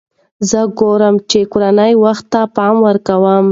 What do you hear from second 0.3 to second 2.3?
زه ګورم چې کورنۍ وخت